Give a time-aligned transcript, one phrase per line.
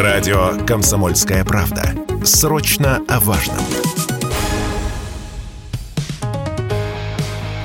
[0.00, 1.94] Радио «Комсомольская правда».
[2.24, 3.58] Срочно о важном.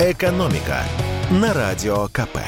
[0.01, 0.83] «Экономика»
[1.31, 2.39] на Радио КП.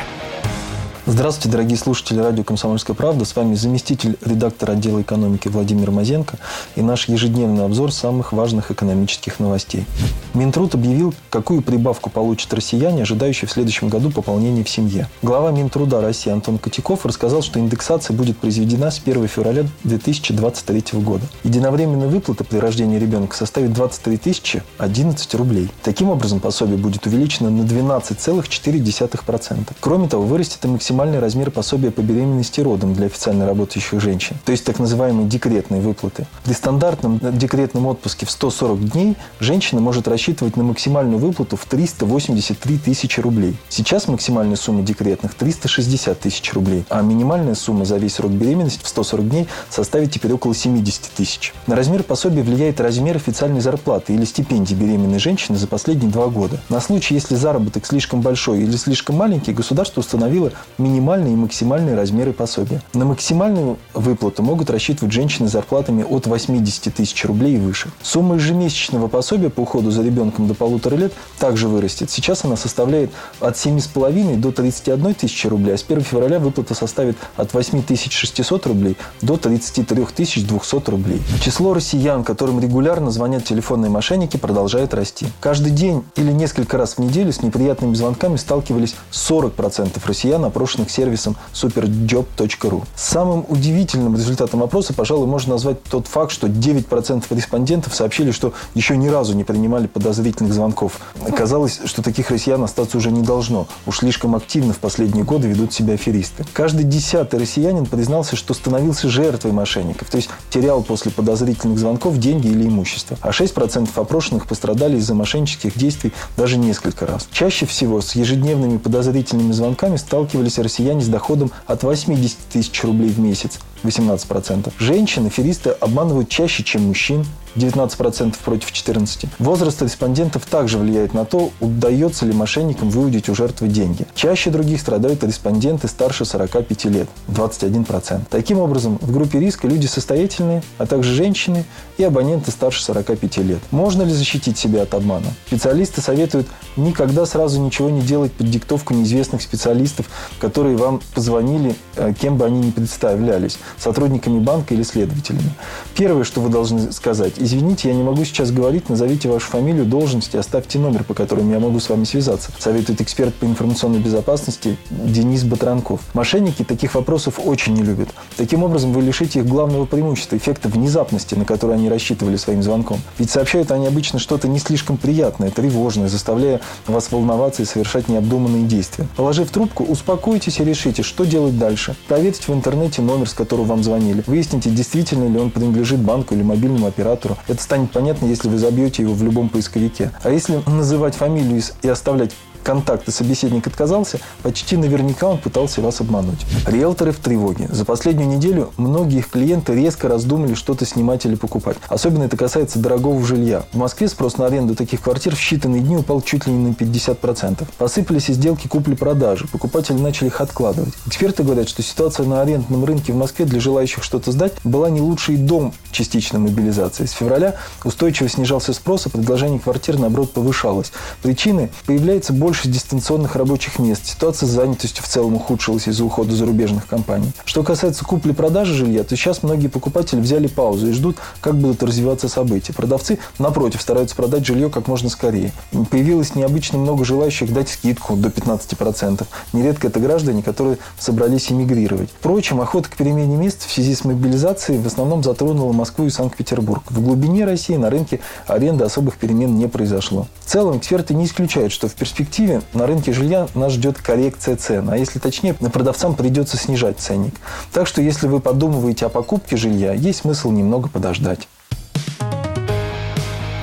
[1.09, 3.23] Здравствуйте, дорогие слушатели радио «Комсомольская правда».
[3.23, 6.37] С вами заместитель редактора отдела экономики Владимир Мазенко
[6.75, 9.85] и наш ежедневный обзор самых важных экономических новостей.
[10.33, 15.07] Минтруд объявил, какую прибавку получат россияне, ожидающие в следующем году пополнения в семье.
[15.21, 21.23] Глава Минтруда России Антон Котяков рассказал, что индексация будет произведена с 1 февраля 2023 года.
[21.45, 25.69] Единовременная выплата при рождении ребенка составит 23 тысячи 11 рублей.
[25.83, 29.73] Таким образом, пособие будет увеличено на 12,4%.
[29.79, 34.01] Кроме того, вырастет и максимальный максимальный размер пособия по беременности и родам для официально работающих
[34.01, 36.25] женщин, то есть так называемые декретные выплаты.
[36.43, 42.79] При стандартном декретном отпуске в 140 дней женщина может рассчитывать на максимальную выплату в 383
[42.79, 43.55] тысячи рублей.
[43.69, 48.87] Сейчас максимальная сумма декретных 360 тысяч рублей, а минимальная сумма за весь срок беременности в
[48.87, 51.53] 140 дней составит теперь около 70 тысяч.
[51.67, 56.59] На размер пособия влияет размер официальной зарплаты или стипендии беременной женщины за последние два года.
[56.69, 60.51] На случай, если заработок слишком большой или слишком маленький, государство установило
[60.87, 62.81] минимальные и максимальные размеры пособия.
[62.93, 67.89] На максимальную выплату могут рассчитывать женщины с зарплатами от 80 тысяч рублей и выше.
[68.01, 72.09] Сумма ежемесячного пособия по уходу за ребенком до полутора лет также вырастет.
[72.09, 77.17] Сейчас она составляет от 7,5 до 31 тысячи рублей, а с 1 февраля выплата составит
[77.35, 81.21] от 8 600 рублей до 33 200 рублей.
[81.41, 85.27] Число россиян, которым регулярно звонят телефонные мошенники, продолжает расти.
[85.39, 90.91] Каждый день или несколько раз в неделю с неприятными звонками сталкивались 40% россиян, опрошенных опрошенных
[90.91, 92.83] сервисом superjob.ru.
[92.95, 98.95] Самым удивительным результатом опроса, пожалуй, можно назвать тот факт, что 9% респондентов сообщили, что еще
[98.97, 100.99] ни разу не принимали подозрительных звонков.
[101.35, 103.67] Казалось, что таких россиян остаться уже не должно.
[103.85, 106.45] Уж слишком активно в последние годы ведут себя аферисты.
[106.53, 112.47] Каждый десятый россиянин признался, что становился жертвой мошенников, то есть терял после подозрительных звонков деньги
[112.47, 113.17] или имущество.
[113.21, 117.27] А 6% опрошенных пострадали из-за мошеннических действий даже несколько раз.
[117.31, 123.19] Чаще всего с ежедневными подозрительными звонками сталкивались россияне с доходом от 80 тысяч рублей в
[123.19, 124.71] месяц, 18%.
[124.79, 127.25] Женщины, аферисты обманывают чаще, чем мужчин,
[127.57, 129.29] 19% против 14%.
[129.39, 134.05] Возраст респондентов также влияет на то, удается ли мошенникам выудить у жертвы деньги.
[134.15, 138.21] Чаще других страдают респонденты старше 45 лет, 21%.
[138.29, 141.65] Таким образом, в группе риска люди состоятельные, а также женщины
[141.97, 143.59] и абоненты старше 45 лет.
[143.71, 145.27] Можно ли защитить себя от обмана?
[145.47, 150.07] Специалисты советуют никогда сразу ничего не делать под диктовку неизвестных специалистов,
[150.39, 155.51] которые вам позвонили, э, кем бы они ни представлялись, сотрудниками банка или следователями.
[155.95, 160.33] Первое, что вы должны сказать, извините, я не могу сейчас говорить, назовите вашу фамилию, должность
[160.33, 164.77] и оставьте номер, по которому я могу с вами связаться, советует эксперт по информационной безопасности
[164.89, 166.01] Денис Батранков.
[166.13, 168.09] Мошенники таких вопросов очень не любят.
[168.35, 172.99] Таким образом, вы лишите их главного преимущества, эффекта внезапности, на который они рассчитывали своим звонком.
[173.17, 178.63] Ведь сообщают они обычно что-то не слишком приятное, тревожное, заставляя вас волноваться и совершать необдуманные
[178.63, 179.07] действия.
[179.15, 181.95] Положив трубку, успокойтесь и решите, что делать дальше.
[182.07, 184.23] Проверьте в интернете номер, с которого вам звонили.
[184.27, 187.37] Выясните, действительно ли он принадлежит банку или мобильному оператору.
[187.47, 190.11] Это станет понятно, если вы забьете его в любом поисковике.
[190.23, 192.35] А если называть фамилию и оставлять
[192.67, 196.45] контакты собеседник отказался, почти наверняка он пытался вас обмануть.
[196.65, 197.69] Риэлторы в тревоге.
[197.71, 201.77] За последнюю неделю многие их клиенты резко раздумали что-то снимать или покупать.
[201.87, 203.63] Особенно это касается дорогого жилья.
[203.71, 206.73] В Москве спрос на аренду таких квартир в считанные дни упал чуть ли не на
[206.73, 207.65] 50%.
[207.77, 209.47] Посыпались и сделки купли-продажи.
[209.47, 210.93] Покупатели начали их откладывать.
[211.05, 214.99] Эксперты говорят, что ситуация на арендном рынке в Москве для желающих что-то сдать была не
[214.99, 217.05] лучшей дом частичной мобилизации.
[217.05, 217.55] С февраля
[217.85, 220.91] устойчиво снижался спрос, а предложение квартир, наоборот, повышалось.
[221.21, 224.07] Причины появляется больше больше дистанционных рабочих мест.
[224.07, 227.31] Ситуация с занятостью в целом ухудшилась из-за ухода зарубежных компаний.
[227.45, 232.27] Что касается купли-продажи жилья, то сейчас многие покупатели взяли паузу и ждут, как будут развиваться
[232.27, 232.73] события.
[232.73, 235.51] Продавцы, напротив, стараются продать жилье как можно скорее.
[235.91, 239.27] Появилось необычно много желающих дать скидку до 15%.
[239.53, 242.09] Нередко это граждане, которые собрались эмигрировать.
[242.19, 246.81] Впрочем, охота к перемене мест в связи с мобилизацией в основном затронула Москву и Санкт-Петербург.
[246.89, 250.27] В глубине России на рынке аренды особых перемен не произошло.
[250.39, 254.55] В целом, эксперты не исключают, что в перспективе перспективе на рынке жилья нас ждет коррекция
[254.55, 257.33] цен, а если точнее, продавцам придется снижать ценник.
[257.73, 261.47] Так что если вы подумываете о покупке жилья, есть смысл немного подождать.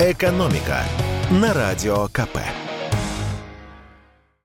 [0.00, 0.78] Экономика
[1.30, 2.38] на радио КП.